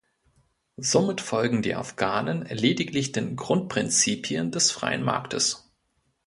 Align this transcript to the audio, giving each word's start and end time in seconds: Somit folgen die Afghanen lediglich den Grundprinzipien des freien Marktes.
Somit 0.77 1.21
folgen 1.21 1.61
die 1.61 1.75
Afghanen 1.75 2.45
lediglich 2.49 3.11
den 3.11 3.35
Grundprinzipien 3.35 4.49
des 4.51 4.71
freien 4.71 5.03
Marktes. 5.03 5.71